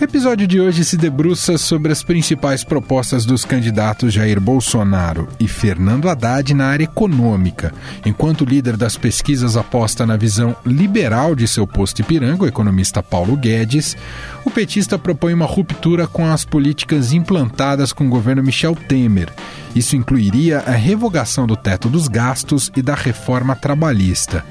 [0.00, 5.46] O episódio de hoje se debruça sobre as principais propostas dos candidatos Jair Bolsonaro e
[5.46, 7.70] Fernando Haddad na área econômica.
[8.06, 13.02] Enquanto o líder das pesquisas aposta na visão liberal de seu posto Ipiranga, o economista
[13.02, 13.94] Paulo Guedes,
[14.42, 19.28] o petista propõe uma ruptura com as políticas implantadas com o governo Michel Temer.
[19.74, 24.44] Isso incluiria a revogação do teto dos gastos e da reforma trabalhista.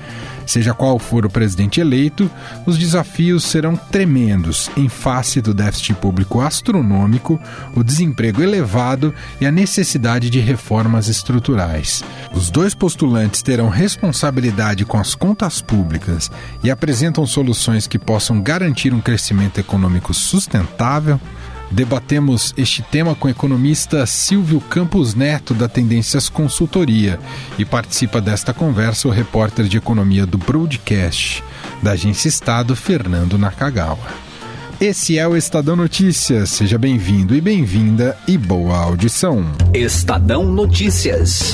[0.50, 2.28] Seja qual for o presidente eleito,
[2.66, 7.40] os desafios serão tremendos em face do déficit público astronômico,
[7.76, 12.04] o desemprego elevado e a necessidade de reformas estruturais.
[12.34, 16.32] Os dois postulantes terão responsabilidade com as contas públicas
[16.64, 21.22] e apresentam soluções que possam garantir um crescimento econômico sustentável
[21.72, 27.20] Debatemos este tema com o economista Silvio Campos Neto, da Tendências Consultoria,
[27.58, 31.44] e participa desta conversa o repórter de economia do Broadcast,
[31.82, 34.30] da agência Estado, Fernando Nakagawa.
[34.82, 36.52] Esse é o Estadão Notícias.
[36.52, 39.46] Seja bem-vindo e bem-vinda e boa audição.
[39.74, 41.54] Estadão Notícias.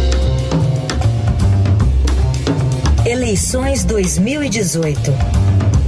[3.03, 5.11] Eleições 2018.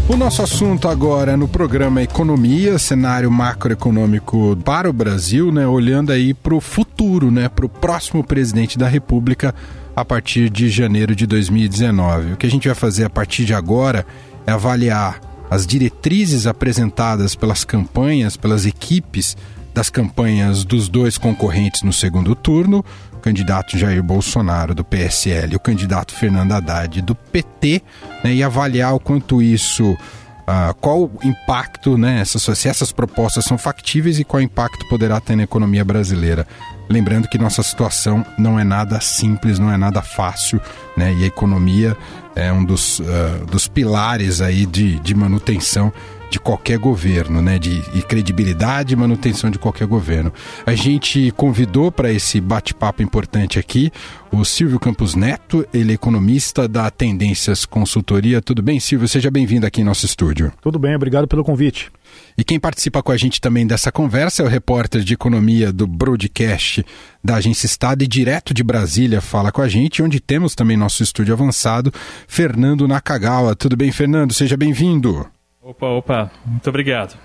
[0.10, 6.34] O nosso assunto agora no programa Economia, cenário macroeconômico para o Brasil, né, olhando aí
[6.34, 9.54] para o futuro, né, para o próximo presidente da República
[9.96, 12.34] a partir de janeiro de 2019.
[12.34, 14.08] O que a gente vai fazer a partir de agora
[14.48, 15.22] é avaliar
[15.52, 19.38] as diretrizes apresentadas pelas campanhas, pelas equipes
[19.72, 22.84] das campanhas dos dois concorrentes no segundo turno,
[23.24, 27.82] candidato Jair Bolsonaro do PSL o candidato Fernando Haddad do PT,
[28.24, 29.98] né, e avaliar o quanto isso
[30.44, 35.22] Uh, qual o impacto, né, essas, se essas propostas são factíveis e qual impacto poderá
[35.22, 36.46] ter na economia brasileira.
[36.90, 40.60] Lembrando que nossa situação não é nada simples, não é nada fácil,
[40.98, 41.96] né, e a economia
[42.36, 45.94] é um dos, uh, dos pilares aí de, de manutenção
[46.34, 47.60] de qualquer governo, né?
[47.60, 50.34] De e credibilidade e manutenção de qualquer governo.
[50.66, 53.92] A gente convidou para esse bate-papo importante aqui
[54.32, 58.42] o Silvio Campos Neto, ele é economista da Tendências Consultoria.
[58.42, 59.08] Tudo bem, Silvio?
[59.08, 60.52] Seja bem-vindo aqui em nosso estúdio.
[60.60, 61.92] Tudo bem, obrigado pelo convite.
[62.36, 65.86] E quem participa com a gente também dessa conversa é o repórter de economia do
[65.86, 66.84] Broadcast
[67.24, 71.04] da Agência Estado e direto de Brasília fala com a gente, onde temos também nosso
[71.04, 71.94] estúdio avançado,
[72.28, 73.56] Fernando Nakagawa.
[73.56, 74.34] Tudo bem, Fernando?
[74.34, 75.33] Seja bem-vindo.
[75.64, 77.18] Opa, opa, muito obrigado.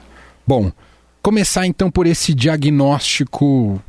[0.47, 0.71] Bom,
[1.21, 3.83] começar então por esse diagnóstico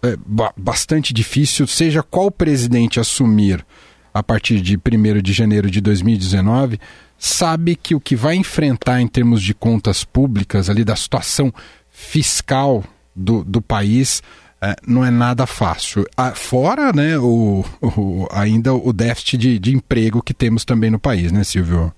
[0.00, 0.16] é,
[0.56, 3.66] bastante difícil, seja qual presidente assumir
[4.14, 6.78] a partir de 1 de janeiro de 2019,
[7.18, 11.52] sabe que o que vai enfrentar em termos de contas públicas, ali da situação
[11.90, 12.84] fiscal
[13.16, 14.22] do, do país,
[14.60, 16.06] é, não é nada fácil.
[16.16, 21.00] Ah, fora né, o, o, ainda o déficit de, de emprego que temos também no
[21.00, 21.92] país, né, Silvio?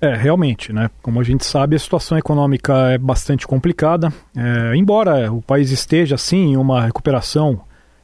[0.00, 0.90] É, realmente, né?
[1.02, 4.12] Como a gente sabe, a situação econômica é bastante complicada.
[4.36, 7.60] É, embora o país esteja, sim, em uma recuperação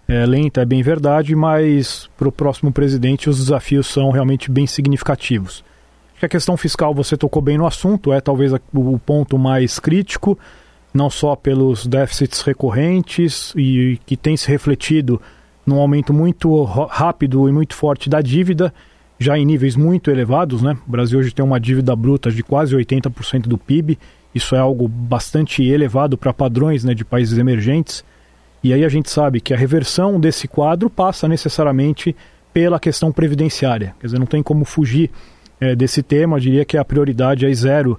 [0.08, 4.66] é, lenta, é bem verdade, mas para o próximo presidente os desafios são realmente bem
[4.66, 5.64] significativos.
[6.10, 9.78] Acho que a questão fiscal, você tocou bem no assunto, é talvez o ponto mais
[9.78, 10.38] crítico,
[10.92, 15.20] não só pelos déficits recorrentes e que tem se refletido
[15.66, 18.72] num aumento muito rápido e muito forte da dívida,
[19.18, 20.76] já em níveis muito elevados, né?
[20.86, 23.98] O Brasil hoje tem uma dívida bruta de quase 80% do PIB.
[24.34, 28.04] Isso é algo bastante elevado para padrões né, de países emergentes.
[28.62, 32.16] E aí a gente sabe que a reversão desse quadro passa necessariamente
[32.52, 33.94] pela questão previdenciária.
[34.00, 35.10] Quer dizer, não tem como fugir
[35.60, 36.36] é, desse tema.
[36.36, 37.98] Eu diria que a prioridade é zero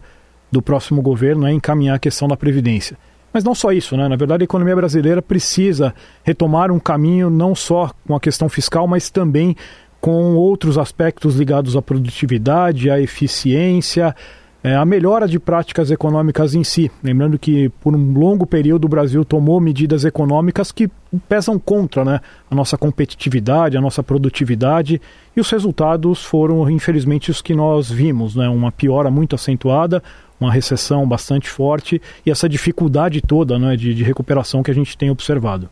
[0.52, 2.98] do próximo governo é encaminhar a questão da previdência.
[3.36, 4.08] Mas não só isso, né?
[4.08, 8.88] Na verdade, a economia brasileira precisa retomar um caminho não só com a questão fiscal,
[8.88, 9.58] mas também
[10.06, 14.16] com outros aspectos ligados à produtividade, à eficiência,
[14.64, 16.92] é, a melhora de práticas econômicas em si.
[17.04, 20.88] Lembrando que por um longo período o Brasil tomou medidas econômicas que
[21.28, 22.20] pesam contra né,
[22.52, 25.02] a nossa competitividade, a nossa produtividade,
[25.36, 30.04] e os resultados foram, infelizmente, os que nós vimos: né, uma piora muito acentuada,
[30.40, 34.96] uma recessão bastante forte e essa dificuldade toda né, de, de recuperação que a gente
[34.96, 35.68] tem observado.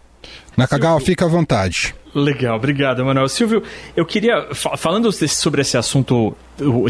[0.55, 1.95] Nakagawa, fica à vontade.
[2.13, 3.27] Legal, obrigado, Manuel.
[3.27, 3.63] Silvio,
[3.95, 6.35] eu queria, falando sobre esse assunto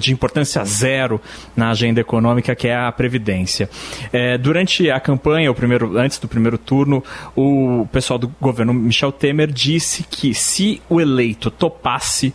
[0.02, 1.22] de importância zero
[1.56, 3.70] na agenda econômica, que é a Previdência.
[4.12, 7.02] É, durante a campanha, o primeiro, antes do primeiro turno,
[7.36, 12.34] o pessoal do governo Michel Temer disse que se o eleito topasse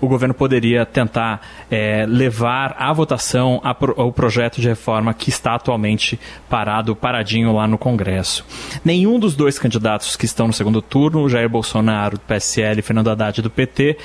[0.00, 1.40] o governo poderia tentar
[1.70, 7.66] é, levar à votação a, o projeto de reforma que está atualmente parado, paradinho lá
[7.66, 8.44] no Congresso.
[8.84, 13.10] Nenhum dos dois candidatos que estão no segundo turno, Jair Bolsonaro do PSL e Fernando
[13.10, 13.96] Haddad do PT,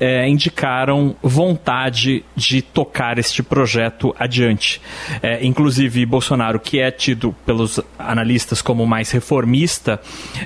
[0.00, 4.80] é, indicaram vontade de tocar este projeto adiante.
[5.22, 10.00] É, inclusive, Bolsonaro, que é tido pelos analistas como mais reformista,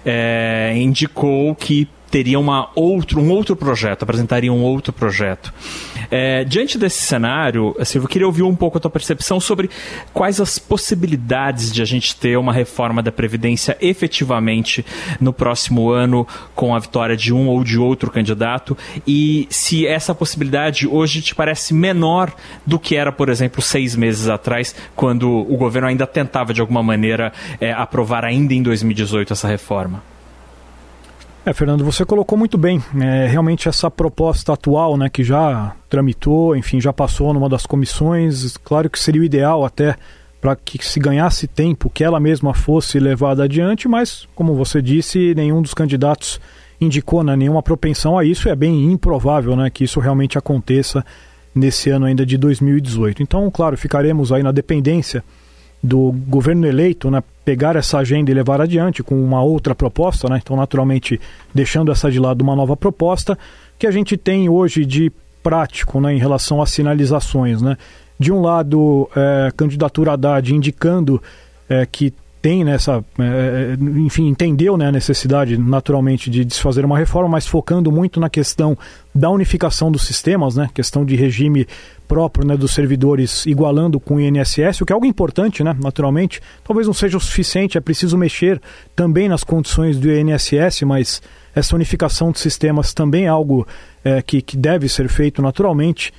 [0.05, 5.51] é, indicou que teria uma outro, um outro projeto, apresentaria um outro projeto.
[6.11, 9.71] É, diante desse cenário, Silvio, eu queria ouvir um pouco a tua percepção sobre
[10.13, 14.85] quais as possibilidades de a gente ter uma reforma da Previdência efetivamente
[15.19, 18.77] no próximo ano, com a vitória de um ou de outro candidato,
[19.07, 22.31] e se essa possibilidade hoje te parece menor
[22.67, 26.83] do que era, por exemplo, seis meses atrás, quando o governo ainda tentava, de alguma
[26.83, 30.13] maneira, é, aprovar ainda em 2018 essa reforma.
[31.45, 32.81] É, Fernando, você colocou muito bem.
[33.01, 38.57] É, realmente essa proposta atual, né, que já tramitou, enfim, já passou numa das comissões,
[38.57, 39.97] claro que seria o ideal até
[40.41, 45.35] para que se ganhasse tempo que ela mesma fosse levada adiante, mas, como você disse,
[45.35, 46.41] nenhum dos candidatos
[46.81, 51.05] indicou né, nenhuma propensão a isso, é bem improvável né, que isso realmente aconteça
[51.55, 53.23] nesse ano ainda de 2018.
[53.23, 55.25] Então, claro, ficaremos aí na dependência
[55.83, 60.41] do governo eleito né, pegar essa agenda e levar adiante com uma outra proposta, né,
[60.41, 61.21] então, naturalmente,
[61.53, 63.37] deixando essa de lado uma nova proposta,
[63.79, 65.11] que a gente tem hoje de
[65.43, 67.61] prático né, em relação às sinalizações.
[67.61, 67.77] Né?
[68.19, 71.21] De um lado, é, candidatura Haddad indicando
[71.69, 77.29] é, que tem nessa, é, enfim, entendeu né, a necessidade naturalmente de desfazer uma reforma,
[77.29, 78.77] mas focando muito na questão
[79.15, 81.69] da unificação dos sistemas, né, questão de regime
[82.09, 86.41] próprio né, dos servidores igualando com o INSS, o que é algo importante, né, naturalmente.
[86.65, 88.61] Talvez não seja o suficiente, é preciso mexer
[88.97, 91.23] também nas condições do INSS, mas
[91.55, 93.65] essa unificação de sistemas também é algo
[94.05, 96.13] é, que, que deve ser feito naturalmente.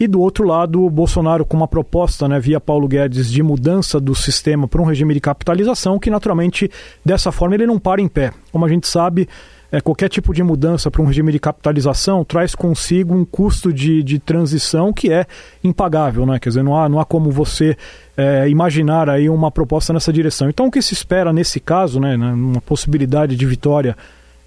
[0.00, 4.00] E do outro lado, o Bolsonaro com uma proposta, né, via Paulo Guedes, de mudança
[4.00, 6.70] do sistema para um regime de capitalização, que naturalmente,
[7.04, 8.32] dessa forma, ele não para em pé.
[8.50, 9.28] Como a gente sabe,
[9.70, 14.02] é, qualquer tipo de mudança para um regime de capitalização traz consigo um custo de,
[14.02, 15.26] de transição que é
[15.62, 16.38] impagável, né?
[16.38, 17.76] Quer dizer, não há, não há como você
[18.16, 20.48] é, imaginar aí uma proposta nessa direção.
[20.48, 23.94] Então, o que se espera nesse caso, né, uma possibilidade de vitória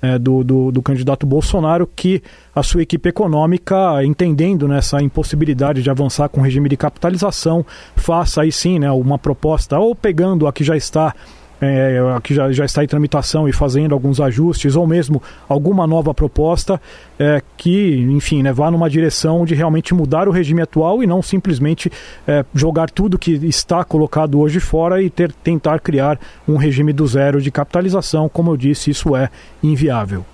[0.04, 2.22] é, do, do, do, candidato Bolsonaro que
[2.54, 7.66] a sua equipe econômica, entendendo nessa né, impossibilidade de avançar com o regime de capitalização,
[7.96, 11.16] faça aí sim né, uma proposta, ou pegando a que já está
[11.64, 16.14] é, que já, já está em tramitação e fazendo alguns ajustes, ou mesmo alguma nova
[16.14, 16.80] proposta
[17.18, 21.22] é, que, enfim, né, vá numa direção de realmente mudar o regime atual e não
[21.22, 21.92] simplesmente
[22.28, 27.08] é, jogar tudo que está colocado hoje fora e ter, tentar criar um regime do
[27.08, 28.28] zero de capitalização.
[28.28, 29.30] Como eu disse, isso é
[29.62, 30.26] inviável.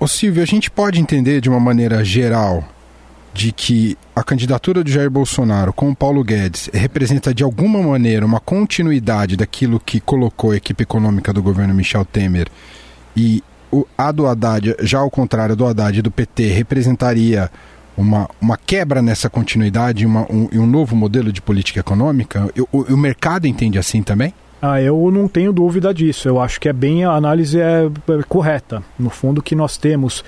[0.00, 2.64] Ô, Silvio, a gente pode entender de uma maneira geral
[3.34, 8.26] de que a candidatura do Jair Bolsonaro com o Paulo Guedes representa de alguma maneira
[8.26, 12.48] uma continuidade daquilo que colocou a equipe econômica do governo Michel Temer
[13.16, 17.50] e o, a do Haddad, já ao contrário do Haddad e do PT, representaria
[17.96, 22.50] uma, uma quebra nessa continuidade e um, um novo modelo de política econômica?
[22.70, 24.34] O, o mercado entende assim também?
[24.60, 26.28] Ah, eu não tenho dúvida disso.
[26.28, 28.82] Eu acho que é bem a análise é, é correta.
[28.98, 30.22] No fundo, o que nós temos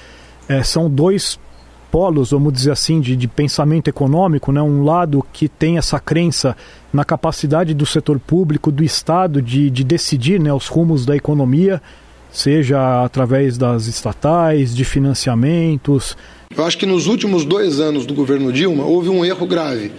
[0.48, 1.38] é, são dois
[1.94, 4.60] polos, vamos dizer assim, de, de pensamento econômico, né?
[4.60, 6.56] um lado que tem essa crença
[6.92, 11.80] na capacidade do setor público, do Estado, de, de decidir né, os rumos da economia,
[12.32, 16.16] seja através das estatais, de financiamentos.
[16.56, 19.92] Eu acho que nos últimos dois anos do governo Dilma houve um erro grave.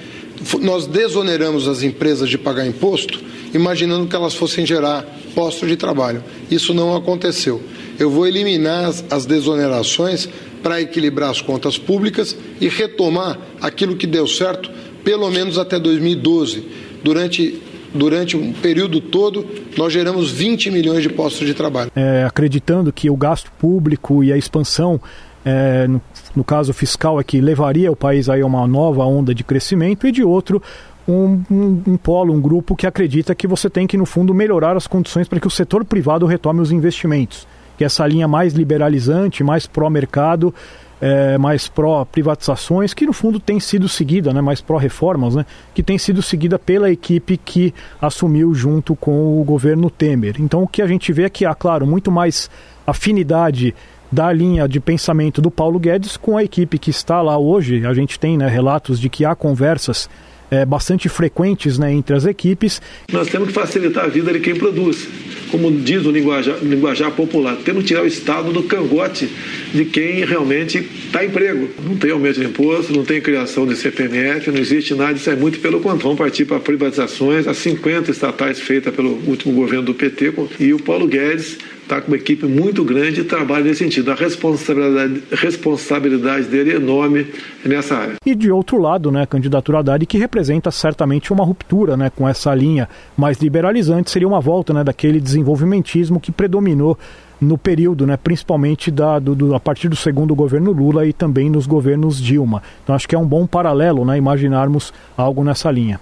[0.59, 3.23] Nós desoneramos as empresas de pagar imposto,
[3.53, 6.21] imaginando que elas fossem gerar postos de trabalho.
[6.51, 7.63] Isso não aconteceu.
[7.99, 10.27] Eu vou eliminar as, as desonerações
[10.61, 14.69] para equilibrar as contas públicas e retomar aquilo que deu certo,
[15.03, 16.63] pelo menos até 2012.
[17.03, 17.61] Durante
[17.95, 19.45] durante um período todo,
[19.77, 21.89] nós geramos 20 milhões de postos de trabalho.
[21.95, 24.99] É, acreditando que o gasto público e a expansão,
[25.45, 26.01] é, no,
[26.35, 30.11] no, caso fiscal, é que levaria o país a uma nova onda de crescimento, e
[30.11, 30.61] de outro,
[31.07, 34.75] um, um, um, polo, um grupo que acredita que você tem que, no fundo, melhorar
[34.75, 37.47] as condições para que o setor privado retome os investimentos.
[37.77, 40.53] Que é essa linha mais liberalizante, mais pró-mercado,
[41.01, 45.97] é, mais pró-privatizações, que no fundo tem sido seguida, né, mais pró-reformas, né, que tem
[45.97, 50.35] sido seguida pela equipe que assumiu junto com o governo Temer.
[50.39, 52.49] Então o que a gente vê é que há, claro, muito mais
[52.87, 53.75] afinidade
[54.11, 57.85] da linha de pensamento do Paulo Guedes com a equipe que está lá hoje.
[57.85, 60.09] A gente tem né, relatos de que há conversas
[60.49, 62.81] é, bastante frequentes né, entre as equipes.
[63.11, 65.07] Nós temos que facilitar a vida de quem produz.
[65.51, 69.29] Como diz o linguajar, linguajar popular, temos que tirar o Estado do cangote
[69.73, 71.69] de quem realmente está em emprego.
[71.83, 75.35] Não tem aumento de imposto, não tem criação de CPMF, não existe nada, isso é
[75.35, 76.03] muito pelo contrário.
[76.03, 80.79] Vamos partir para privatizações, as 50 estatais feitas pelo último governo do PT e o
[80.79, 84.11] Paulo Guedes está com uma equipe muito grande e trabalha nesse sentido.
[84.11, 87.27] A responsabilidade, responsabilidade dele é enorme
[87.63, 88.15] nessa área.
[88.25, 92.27] E de outro lado, né, a candidatura Haddad, que representa certamente uma ruptura né, com
[92.27, 96.97] essa linha mais liberalizante, seria uma volta né, daquele desenvolvimentismo que predominou
[97.39, 101.49] no período, né, principalmente da, do, do, a partir do segundo governo Lula e também
[101.49, 102.63] nos governos Dilma.
[102.83, 105.99] Então acho que é um bom paralelo né, imaginarmos algo nessa linha.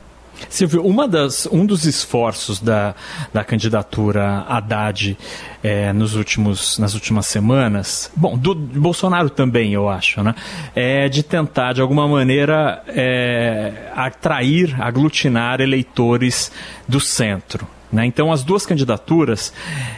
[0.50, 2.96] Silvio, uma das, um dos esforços da,
[3.34, 5.18] da candidatura Haddad
[5.64, 10.36] é, nos últimos, nas últimas semanas, bom, do Bolsonaro também, eu acho, né,
[10.76, 16.52] é de tentar, de alguma maneira, é, atrair, aglutinar eleitores
[16.88, 17.68] do centro.
[17.92, 18.06] Né?
[18.06, 19.54] Então, as duas candidaturas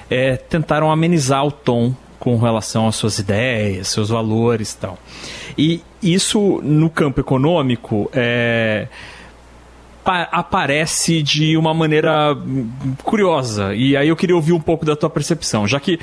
[0.09, 4.97] é, tentaram amenizar o tom com relação às suas ideias, seus valores e tal.
[5.57, 8.87] E isso, no campo econômico, é
[10.05, 12.37] aparece de uma maneira
[13.03, 13.73] curiosa.
[13.73, 15.67] E aí eu queria ouvir um pouco da tua percepção.
[15.67, 15.99] Já que,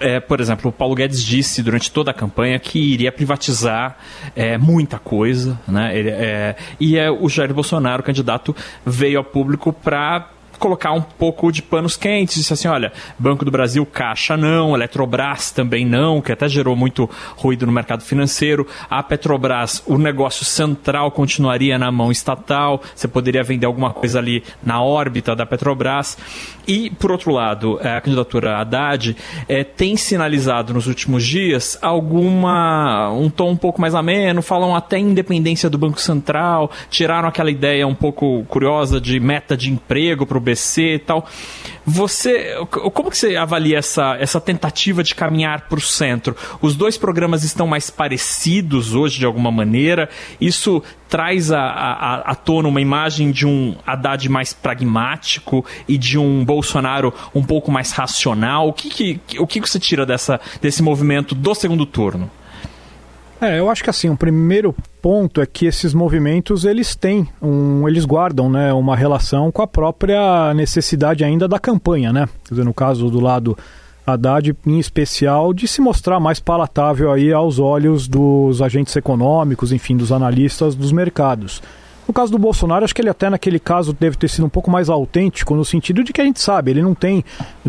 [0.00, 3.96] é, por exemplo, o Paulo Guedes disse durante toda a campanha que iria privatizar
[4.34, 5.96] é, muita coisa, né?
[5.96, 11.50] Ele, é, e é, o Jair Bolsonaro, candidato, veio ao público para colocar um pouco
[11.50, 16.32] de panos quentes, disse assim, olha, Banco do Brasil, Caixa não, Eletrobras também não, que
[16.32, 18.66] até gerou muito ruído no mercado financeiro.
[18.88, 24.42] A Petrobras, o negócio central continuaria na mão estatal, você poderia vender alguma coisa ali
[24.62, 26.16] na órbita da Petrobras.
[26.66, 29.16] E, por outro lado, a candidatura Haddad
[29.48, 34.98] é, tem sinalizado nos últimos dias alguma um tom um pouco mais ameno, falam até
[34.98, 40.38] independência do Banco Central, tiraram aquela ideia um pouco curiosa de meta de emprego para
[40.38, 41.26] o BC e tal.
[41.86, 46.34] Você, como que você avalia essa, essa tentativa de caminhar para o centro?
[46.62, 50.08] Os dois programas estão mais parecidos hoje de alguma maneira?
[50.40, 56.18] Isso traz a, a, à tona uma imagem de um Haddad mais pragmático e de
[56.18, 58.68] um Bolsonaro um pouco mais racional?
[58.68, 62.30] O que, que, o que você tira dessa, desse movimento do segundo turno?
[63.40, 67.86] É, eu acho que assim, o primeiro ponto é que esses movimentos eles têm um,
[67.88, 72.28] eles guardam, né, uma relação com a própria necessidade ainda da campanha, né?
[72.44, 73.56] Quer dizer, no caso do lado
[74.06, 79.96] Haddad em especial de se mostrar mais palatável aí aos olhos dos agentes econômicos, enfim,
[79.96, 81.62] dos analistas dos mercados.
[82.06, 84.70] No caso do Bolsonaro, acho que ele até naquele caso deve ter sido um pouco
[84.70, 87.24] mais autêntico, no sentido de que a gente sabe, ele não tem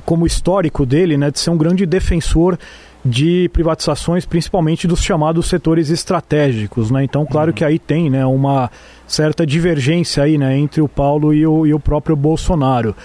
[0.06, 2.60] como histórico dele, né, de ser um grande defensor
[3.06, 7.04] de privatizações, principalmente dos chamados setores estratégicos, né?
[7.04, 7.56] Então, claro uhum.
[7.56, 8.72] que aí tem, né, uma
[9.08, 12.96] certa divergência aí, né, entre o Paulo e o, e o próprio Bolsonaro.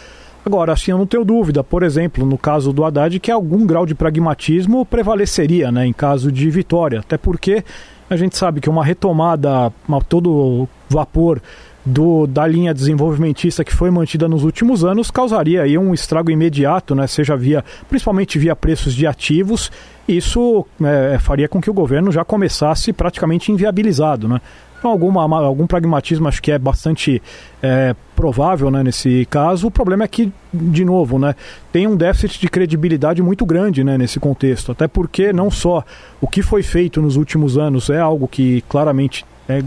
[0.45, 3.85] Agora, assim, eu não tenho dúvida, por exemplo, no caso do Haddad, que algum grau
[3.85, 7.63] de pragmatismo prevaleceria, né, em caso de vitória, até porque
[8.09, 11.43] a gente sabe que uma retomada a todo vapor
[11.85, 16.95] do, da linha desenvolvimentista que foi mantida nos últimos anos causaria aí um estrago imediato,
[16.95, 19.71] né, seja via, principalmente via preços de ativos,
[20.07, 24.41] isso é, faria com que o governo já começasse praticamente inviabilizado, né.
[24.81, 27.23] Então, alguma, algum pragmatismo acho que é bastante
[27.63, 29.67] é, provável né, nesse caso.
[29.67, 31.35] O problema é que, de novo, né,
[31.71, 34.73] tem um déficit de credibilidade muito grande né, nesse contexto.
[34.73, 35.85] Até porque não só
[36.19, 39.27] o que foi feito nos últimos anos é algo que claramente
[39.59, 39.63] é,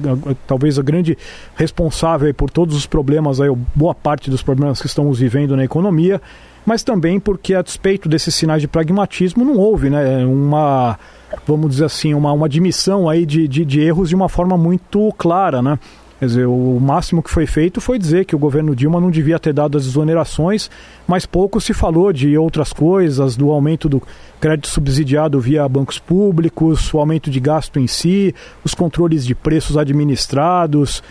[0.47, 1.17] talvez a grande
[1.55, 6.21] responsável por todos os problemas, aí, boa parte dos problemas que estamos vivendo na economia,
[6.65, 10.97] mas também porque, a despeito desses sinais de pragmatismo, não houve né, uma,
[11.45, 15.13] vamos dizer assim, uma, uma admissão aí de, de, de erros de uma forma muito
[15.17, 15.77] clara, né?
[16.23, 19.37] Quer dizer, o máximo que foi feito foi dizer que o governo Dilma não devia
[19.37, 20.71] ter dado as exonerações,
[21.05, 24.01] mas pouco se falou de outras coisas, do aumento do
[24.39, 29.75] crédito subsidiado via bancos públicos, o aumento de gasto em si, os controles de preços
[29.75, 31.03] administrados,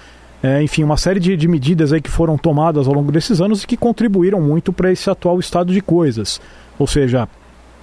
[0.43, 3.65] é, enfim, uma série de, de medidas aí que foram tomadas ao longo desses anos
[3.65, 6.41] e que contribuíram muito para esse atual estado de coisas.
[6.79, 7.29] Ou seja,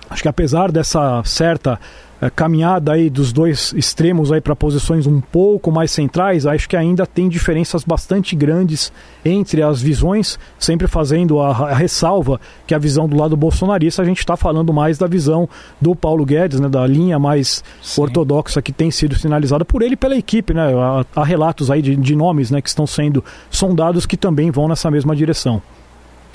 [0.09, 1.79] Acho que apesar dessa certa
[2.27, 7.05] caminhada aí dos dois extremos aí para posições um pouco mais centrais, acho que ainda
[7.05, 8.91] tem diferenças bastante grandes
[9.23, 14.19] entre as visões, sempre fazendo a, ressalva que a visão do lado bolsonarista, a gente
[14.19, 15.47] está falando mais da visão
[15.79, 18.01] do Paulo Guedes, né, da linha mais Sim.
[18.01, 21.81] ortodoxa que tem sido sinalizada por ele e pela equipe, né, há, há relatos aí
[21.81, 25.61] de, de nomes, né, que estão sendo sondados que também vão nessa mesma direção.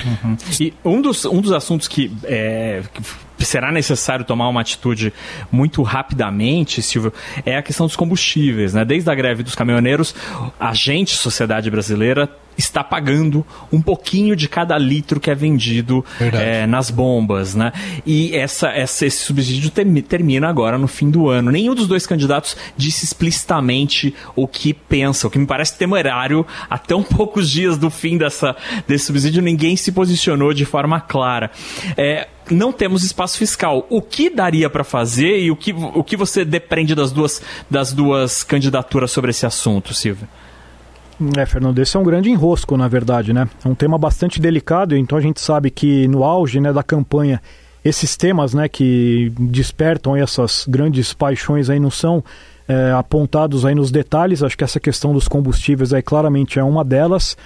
[0.05, 0.37] Uhum.
[0.61, 2.83] E um dos, um dos assuntos que, é,
[3.37, 5.13] que será necessário tomar uma atitude
[5.51, 7.13] muito rapidamente, Silvio,
[7.45, 8.75] é a questão dos combustíveis.
[8.75, 8.85] Né?
[8.85, 10.15] Desde a greve dos caminhoneiros,
[10.59, 16.67] a gente, sociedade brasileira, está pagando um pouquinho de cada litro que é vendido é,
[16.67, 17.73] nas bombas, né?
[18.07, 19.71] E essa, essa, esse subsídio
[20.03, 21.51] termina agora no fim do ano.
[21.51, 26.47] Nenhum dos dois candidatos disse explicitamente o que pensa, o que me parece temerário.
[26.69, 28.57] Há tão poucos dias do fim dessa,
[28.87, 31.51] desse subsídio, ninguém se posicionou de forma clara.
[31.97, 33.87] É, não temos espaço fiscal.
[33.89, 37.93] O que daria para fazer e o que, o que você depende das duas, das
[37.93, 40.29] duas candidaturas sobre esse assunto, Silvio?
[41.37, 43.49] É, Fernando, esse é um grande enrosco, na verdade, né?
[43.65, 47.41] É um tema bastante delicado, então a gente sabe que no auge né, da campanha,
[47.85, 52.25] esses temas né, que despertam essas grandes paixões aí não são
[52.67, 54.43] é, apontados aí nos detalhes.
[54.43, 57.37] Acho que essa questão dos combustíveis aí claramente é uma delas.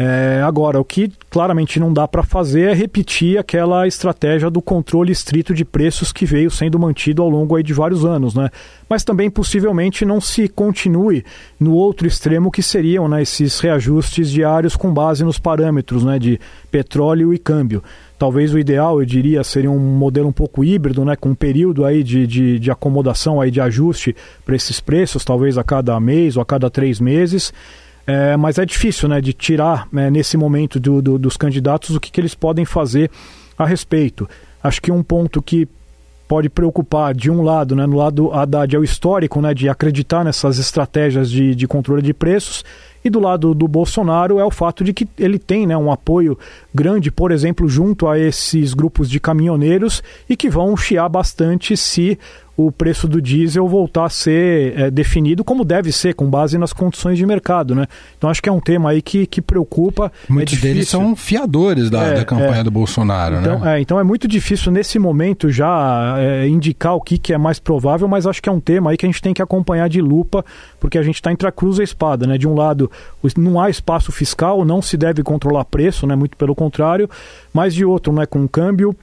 [0.00, 5.10] É, agora, o que claramente não dá para fazer é repetir aquela estratégia do controle
[5.10, 8.48] estrito de preços que veio sendo mantido ao longo de vários anos, né?
[8.88, 11.24] Mas também possivelmente não se continue
[11.58, 16.38] no outro extremo que seriam né, esses reajustes diários com base nos parâmetros né, de
[16.70, 17.82] petróleo e câmbio.
[18.16, 21.84] Talvez o ideal, eu diria, seria um modelo um pouco híbrido, né, com um período
[21.84, 24.14] aí de, de, de acomodação, aí de ajuste
[24.46, 27.52] para esses preços, talvez a cada mês ou a cada três meses.
[28.08, 32.00] É, mas é difícil né, de tirar né, nesse momento do, do, dos candidatos o
[32.00, 33.10] que, que eles podem fazer
[33.58, 34.26] a respeito.
[34.62, 35.68] Acho que um ponto que
[36.26, 40.24] pode preocupar, de um lado, né, no lado Haddad é o histórico né, de acreditar
[40.24, 42.64] nessas estratégias de, de controle de preços,
[43.04, 46.38] e do lado do Bolsonaro é o fato de que ele tem né, um apoio
[46.74, 52.18] grande, por exemplo, junto a esses grupos de caminhoneiros e que vão chiar bastante se
[52.58, 56.72] o preço do diesel voltar a ser é, definido como deve ser, com base nas
[56.72, 57.86] condições de mercado, né?
[58.16, 60.10] Então acho que é um tema aí que, que preocupa.
[60.28, 62.64] É Muitos é deles são fiadores da, é, da campanha é.
[62.64, 63.76] do Bolsonaro, então, né?
[63.76, 67.60] É, então é muito difícil nesse momento já é, indicar o que, que é mais
[67.60, 70.00] provável, mas acho que é um tema aí que a gente tem que acompanhar de
[70.00, 70.44] lupa,
[70.80, 72.36] porque a gente está entre a cruz e a espada, né?
[72.36, 72.87] De um lado,
[73.36, 76.16] não há espaço fiscal, não se deve controlar preço, né?
[76.16, 77.08] Muito pelo contrário,
[77.52, 78.26] mas de outro, né?
[78.26, 78.94] Com câmbio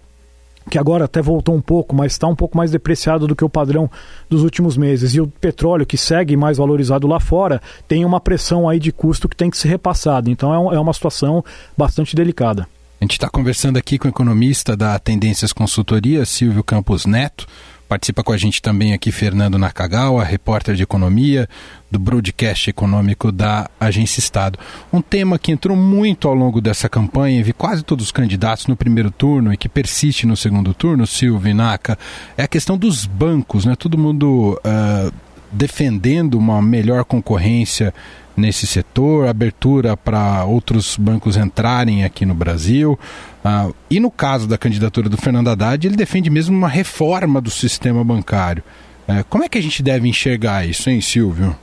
[0.70, 3.50] que agora até voltou um pouco, mas está um pouco mais depreciado do que o
[3.50, 3.90] padrão
[4.30, 5.14] dos últimos meses.
[5.14, 9.30] E o petróleo, que segue mais valorizado lá fora, tem uma pressão aí de custo
[9.30, 10.30] que tem que ser repassado.
[10.30, 11.44] Então é, é uma situação
[11.78, 12.68] bastante delicada.
[13.00, 17.46] A gente está conversando aqui com o economista da Tendências Consultoria, Silvio Campos Neto.
[17.88, 21.48] Participa com a gente também aqui Fernando Nakagawa, repórter de economia
[21.92, 24.58] do broadcast econômico da Agência Estado.
[24.92, 28.76] Um tema que entrou muito ao longo dessa campanha vi quase todos os candidatos no
[28.76, 31.98] primeiro turno e que persiste no segundo turno, Silvio Naka,
[32.36, 33.76] é a questão dos bancos, né?
[33.76, 35.14] Todo mundo uh,
[35.52, 37.94] defendendo uma melhor concorrência
[38.36, 43.00] nesse setor, abertura para outros bancos entrarem aqui no Brasil.
[43.44, 47.50] Uh, e no caso da candidatura do Fernando Haddad, ele defende mesmo uma reforma do
[47.50, 48.64] sistema bancário.
[49.08, 51.56] Uh, como é que a gente deve enxergar isso, hein, Silvio?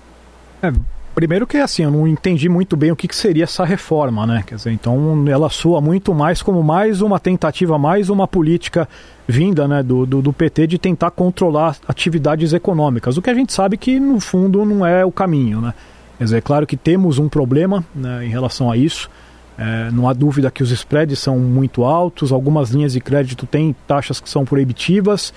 [0.62, 0.72] É,
[1.14, 4.44] primeiro que assim, eu não entendi muito bem o que, que seria essa reforma, né?
[4.46, 8.88] Quer dizer, então ela soa muito mais como mais uma tentativa, mais uma política
[9.26, 13.52] vinda né, do, do, do, PT de tentar controlar atividades econômicas, o que a gente
[13.52, 15.74] sabe que no fundo não é o caminho, né?
[16.18, 19.10] Dizer, é claro que temos um problema né, em relação a isso.
[19.58, 23.74] É, não há dúvida que os spreads são muito altos, algumas linhas de crédito têm
[23.86, 25.32] taxas que são proibitivas.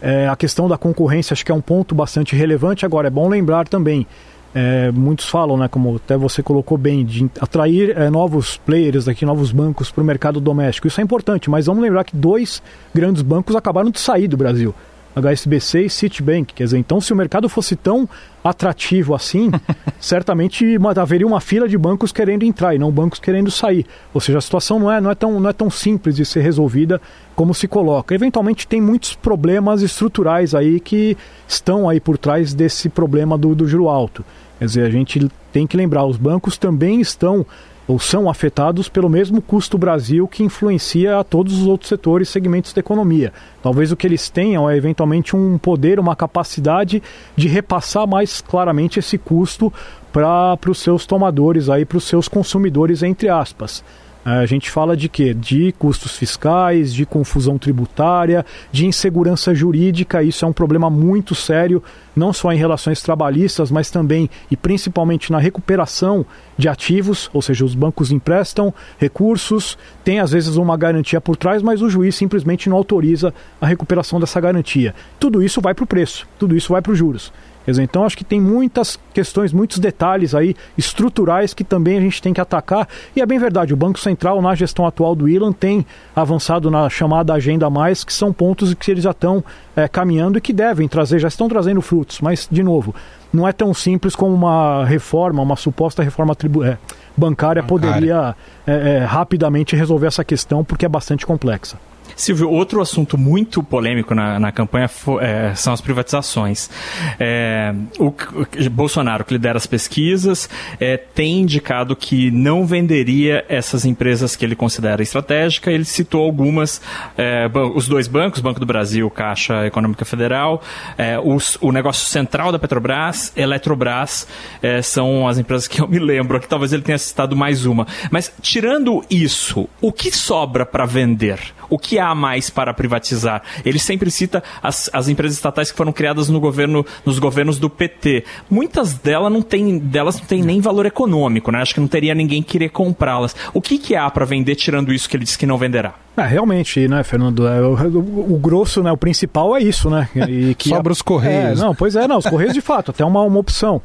[0.00, 2.86] É, a questão da concorrência acho que é um ponto bastante relevante.
[2.86, 4.06] Agora, é bom lembrar também,
[4.54, 9.24] é, muitos falam, né, como até você colocou bem, de atrair é, novos players aqui,
[9.24, 10.88] novos bancos para o mercado doméstico.
[10.88, 12.62] Isso é importante, mas vamos lembrar que dois
[12.94, 14.74] grandes bancos acabaram de sair do Brasil.
[15.14, 16.54] HSBC e Citibank.
[16.54, 18.08] Quer dizer, então se o mercado fosse tão
[18.42, 19.50] atrativo assim,
[20.00, 23.86] certamente haveria uma fila de bancos querendo entrar e não bancos querendo sair.
[24.14, 26.40] Ou seja, a situação não é, não é, tão, não é tão simples de ser
[26.40, 27.00] resolvida
[27.36, 28.14] como se coloca.
[28.14, 33.68] Eventualmente tem muitos problemas estruturais aí que estão aí por trás desse problema do, do
[33.68, 34.24] juro alto.
[34.58, 37.46] Quer dizer, a gente tem que lembrar, os bancos também estão
[37.90, 42.32] ou são afetados pelo mesmo custo Brasil que influencia a todos os outros setores e
[42.32, 43.32] segmentos da economia.
[43.60, 47.02] Talvez o que eles tenham é eventualmente um poder, uma capacidade
[47.34, 49.72] de repassar mais claramente esse custo
[50.12, 53.82] para os seus tomadores, para os seus consumidores, entre aspas.
[54.22, 55.32] A gente fala de quê?
[55.32, 60.22] De custos fiscais, de confusão tributária, de insegurança jurídica.
[60.22, 61.82] Isso é um problema muito sério,
[62.14, 66.26] não só em relações trabalhistas, mas também e principalmente na recuperação
[66.58, 71.62] de ativos, ou seja, os bancos emprestam recursos, tem às vezes uma garantia por trás,
[71.62, 74.94] mas o juiz simplesmente não autoriza a recuperação dessa garantia.
[75.18, 77.32] Tudo isso vai para o preço, tudo isso vai para os juros.
[77.64, 82.00] Quer dizer, então acho que tem muitas questões, muitos detalhes aí estruturais que também a
[82.00, 82.88] gente tem que atacar.
[83.14, 85.84] E é bem verdade, o Banco Central, na gestão atual do Ilan, tem
[86.16, 89.44] avançado na chamada Agenda Mais, que são pontos que eles já estão
[89.76, 92.20] é, caminhando e que devem trazer, já estão trazendo frutos.
[92.20, 92.94] Mas, de novo,
[93.32, 96.78] não é tão simples como uma reforma, uma suposta reforma tribu é,
[97.16, 101.76] bancária, bancária, poderia é, rapidamente resolver essa questão, porque é bastante complexa.
[102.16, 106.70] Silvio, outro assunto muito polêmico na, na campanha é, são as privatizações.
[107.18, 113.84] É, o, o, Bolsonaro, que lidera as pesquisas, é, tem indicado que não venderia essas
[113.84, 115.70] empresas que ele considera estratégica.
[115.70, 116.80] Ele citou algumas,
[117.16, 120.62] é, os dois bancos, Banco do Brasil, Caixa Econômica Federal,
[120.96, 124.26] é, os, o negócio central da Petrobras, Eletrobras,
[124.62, 127.86] é, são as empresas que eu me lembro, que talvez ele tenha citado mais uma.
[128.10, 131.40] Mas tirando isso, o que sobra para vender?
[131.70, 133.42] O que há mais para privatizar?
[133.64, 137.70] Ele sempre cita as, as empresas estatais que foram criadas no governo, nos governos do
[137.70, 138.24] PT.
[138.50, 141.62] Muitas delas não têm, delas não têm nem valor econômico, né?
[141.62, 143.34] Acho que não teria ninguém querer comprá-las.
[143.54, 145.94] O que, que há para vender, tirando isso que ele disse que não venderá?
[146.16, 147.46] É, realmente, né, Fernando?
[147.46, 150.08] É, o, o, o, grosso, né, o principal é isso, né?
[150.28, 151.60] E que Sobra os Correios.
[151.60, 153.80] É, não, pois é, não, os Correios de fato, até uma, uma opção.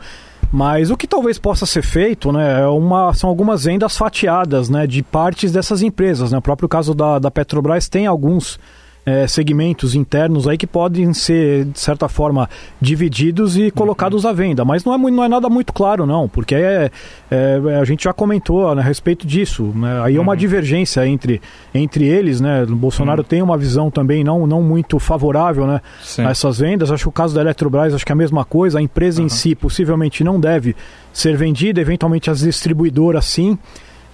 [0.52, 4.88] Mas o que talvez possa ser feito né, é uma, são algumas vendas fatiadas né,
[4.88, 6.32] de partes dessas empresas.
[6.32, 6.38] Né?
[6.38, 8.60] O próprio caso da, da Petrobras tem alguns
[9.06, 12.50] é, segmentos internos aí que podem ser, de certa forma,
[12.82, 14.30] divididos e colocados uhum.
[14.30, 14.66] à venda.
[14.66, 16.90] Mas não é, não é nada muito claro, não, porque é,
[17.30, 19.72] é a gente já comentou né, a respeito disso.
[19.76, 20.02] Né?
[20.04, 20.38] Aí é uma uhum.
[20.38, 21.40] divergência entre,
[21.74, 22.42] entre eles.
[22.42, 22.64] Né?
[22.64, 23.28] O Bolsonaro uhum.
[23.28, 25.82] tem uma visão também não, não muito favorável né,
[26.18, 26.92] a essas vendas.
[26.92, 28.80] Acho que o caso da Eletrobras acho que é a mesma coisa.
[28.80, 30.76] A empresa em si possivelmente não deve
[31.14, 33.58] ser vendida, eventualmente as distribuidoras sim.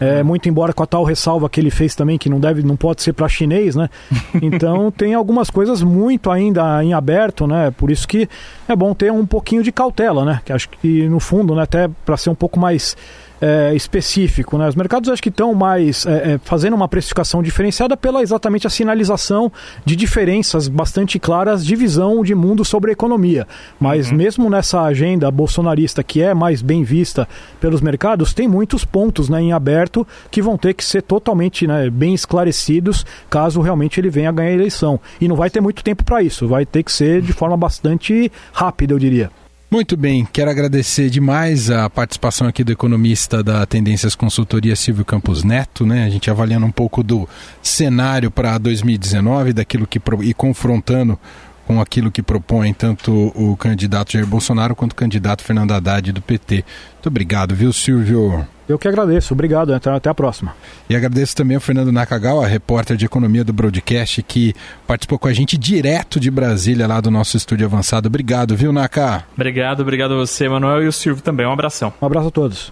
[0.02, 2.76] É, muito embora com a tal ressalva que ele fez também, que não deve, não
[2.76, 3.88] pode ser para chinês, né?
[4.42, 7.72] Então tem algumas coisas muito ainda em aberto, né?
[7.72, 8.28] Por isso que
[8.68, 10.42] é bom ter um pouquinho de cautela, né?
[10.44, 12.98] Que acho que no fundo, né, até para ser um pouco mais
[13.42, 14.58] é, específico.
[14.58, 14.68] Né?
[14.68, 18.70] Os mercados acho que estão mais é, é, fazendo uma precificação diferenciada pela exatamente a
[18.70, 19.52] sinalização
[19.84, 23.48] de diferenças bastante claras de visão de mundo sobre a economia.
[23.80, 24.18] Mas uhum.
[24.18, 27.28] mesmo nessa agenda bolsonarista que é mais bem vista
[27.60, 31.90] pelos mercados, tem muitos pontos né, em aberto que vão ter que ser totalmente né,
[31.90, 35.00] bem esclarecidos caso realmente ele venha a ganhar a eleição.
[35.20, 38.32] E não vai ter muito tempo para isso, vai ter que ser de forma bastante
[38.54, 39.41] rápida, eu diria.
[39.72, 45.46] Muito bem, quero agradecer demais a participação aqui do economista da Tendências Consultoria Silvio Campos
[45.46, 46.04] Neto, né?
[46.04, 47.26] A gente avaliando um pouco do
[47.64, 51.18] cenário para 2019, daquilo que e confrontando
[51.66, 56.22] com aquilo que propõe tanto o candidato Jair Bolsonaro quanto o candidato Fernando Haddad do
[56.22, 56.66] PT.
[56.96, 58.46] Muito obrigado, viu, Silvio?
[58.72, 60.56] Eu que agradeço, obrigado, então, até a próxima.
[60.90, 64.54] E agradeço também ao Fernando Nakagawa, repórter de economia do Broadcast, que
[64.88, 68.08] participou com a gente direto de Brasília, lá do nosso estúdio avançado.
[68.08, 69.26] Obrigado, viu, Naka?
[69.36, 71.46] Obrigado, obrigado a você, Manuel, e o Silvio também.
[71.46, 71.94] Um abração.
[72.02, 72.72] Um abraço a todos.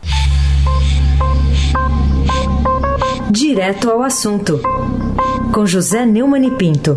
[3.30, 4.62] Direto ao assunto,
[5.54, 6.96] com José Neumann e Pinto.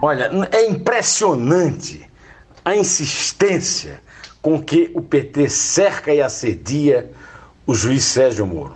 [0.00, 2.13] Olha, é impressionante
[2.64, 4.00] a insistência
[4.40, 7.10] com que o PT cerca e assedia
[7.66, 8.74] o juiz Sérgio Moro.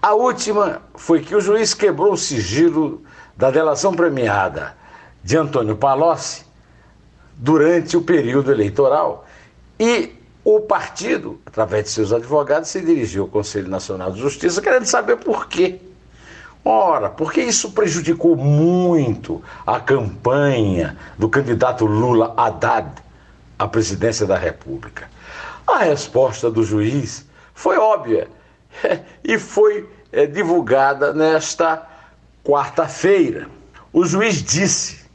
[0.00, 3.02] A última foi que o juiz quebrou o sigilo
[3.36, 4.74] da delação premiada
[5.22, 6.44] de Antônio Palocci
[7.36, 9.26] durante o período eleitoral
[9.78, 10.12] e
[10.44, 15.16] o partido, através de seus advogados, se dirigiu ao Conselho Nacional de Justiça querendo saber
[15.16, 15.80] por quê.
[16.64, 23.05] Ora, porque isso prejudicou muito a campanha do candidato Lula Haddad
[23.58, 25.08] à presidência da República?
[25.66, 28.28] A resposta do juiz foi óbvia
[29.24, 31.86] e foi é, divulgada nesta
[32.44, 33.48] quarta-feira.
[33.92, 35.06] O juiz disse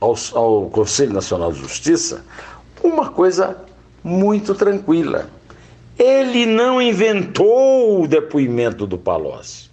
[0.00, 2.24] ao, ao Conselho Nacional de Justiça
[2.82, 3.56] uma coisa
[4.02, 5.28] muito tranquila.
[5.98, 9.67] Ele não inventou o depoimento do Palocci.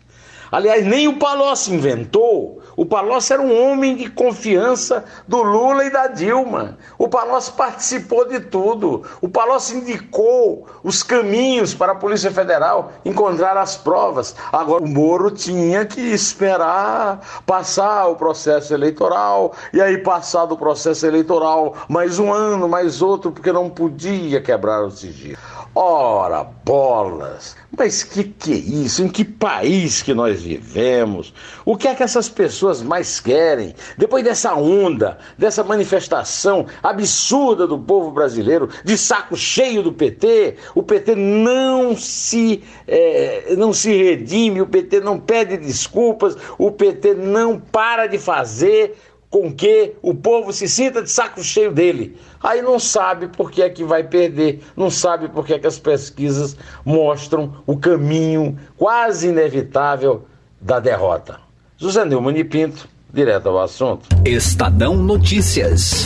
[0.51, 2.61] Aliás, nem o Palocci inventou.
[2.75, 6.77] O Palocci era um homem de confiança do Lula e da Dilma.
[6.97, 9.03] O Palocci participou de tudo.
[9.21, 14.35] O Palocci indicou os caminhos para a Polícia Federal encontrar as provas.
[14.51, 19.53] Agora, o Moro tinha que esperar passar o processo eleitoral.
[19.71, 24.83] E aí, passado o processo eleitoral, mais um ano, mais outro, porque não podia quebrar
[24.83, 25.37] o sigilo.
[25.77, 27.53] Ora, bolas!
[27.77, 29.03] Mas que que é isso?
[29.03, 31.33] Em que país que nós vivemos?
[31.65, 33.75] O que é que essas pessoas mais querem?
[33.97, 40.81] Depois dessa onda, dessa manifestação absurda do povo brasileiro, de saco cheio do PT, o
[40.81, 47.59] PT não se, é, não se redime, o PT não pede desculpas, o PT não
[47.59, 48.95] para de fazer
[49.35, 52.15] com que o povo se sinta de saco cheio dele.
[52.41, 55.67] Aí não sabe por que é que vai perder, não sabe por que é que
[55.67, 60.25] as pesquisas mostram o caminho quase inevitável
[60.61, 61.37] da derrota.
[61.77, 64.07] José Neumann e Pinto, direto ao assunto.
[64.23, 66.05] Estadão Notícias.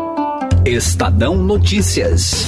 [0.65, 2.45] Estadão Notícias.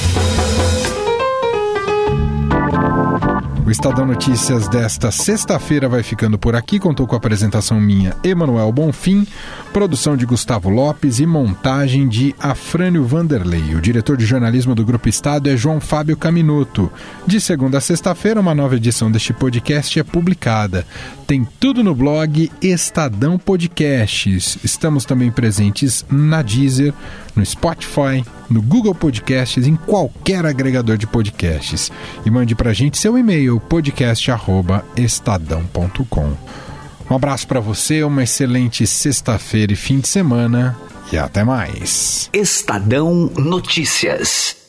[3.74, 6.78] Estadão Notícias desta sexta-feira vai ficando por aqui.
[6.78, 9.26] Contou com a apresentação minha, Emanuel Bonfim,
[9.74, 13.74] produção de Gustavo Lopes e montagem de Afrânio Vanderlei.
[13.74, 16.92] O diretor de jornalismo do Grupo Estado é João Fábio Caminuto.
[17.26, 20.86] De segunda a sexta-feira, uma nova edição deste podcast é publicada.
[21.26, 24.60] Tem tudo no blog Estadão Podcasts.
[24.64, 26.94] Estamos também presentes na Deezer,
[27.36, 31.92] no Spotify, no Google Podcasts, em qualquer agregador de podcasts.
[32.26, 36.38] E mande pra gente seu e-mail podcast@estadão.com.
[37.10, 40.78] Um abraço para você, uma excelente sexta-feira e fim de semana
[41.12, 42.30] e até mais.
[42.34, 44.63] Estadão Notícias.